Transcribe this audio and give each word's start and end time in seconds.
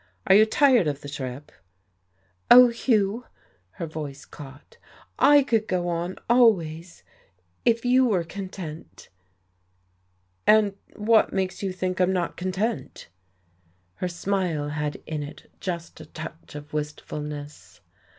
"Are 0.25 0.33
you 0.33 0.47
tired 0.47 0.87
of 0.87 1.01
the 1.01 1.09
trip?" 1.09 1.51
"Oh, 2.49 2.69
Hugh!" 2.69 3.25
Her 3.73 3.85
voice 3.85 4.25
caught. 4.25 4.77
"I 5.19 5.43
could 5.43 5.67
go 5.67 5.89
on, 5.89 6.15
always, 6.27 7.03
if 7.65 7.85
you 7.85 8.07
were 8.07 8.23
content." 8.23 9.09
"And 10.47 10.73
what 10.95 11.33
makes 11.33 11.61
you 11.61 11.71
think 11.71 11.97
that 11.97 12.05
I'm 12.05 12.13
not 12.13 12.35
content?" 12.35 13.09
Her 13.97 14.07
smile 14.07 14.69
had 14.69 14.99
in 15.05 15.21
it 15.21 15.51
just 15.59 16.01
a 16.01 16.07
touch 16.07 16.55
of 16.55 16.73
wistfulness. 16.73 17.81